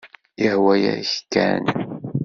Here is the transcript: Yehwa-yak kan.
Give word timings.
Yehwa-yak 0.41 1.11
kan. 1.33 1.61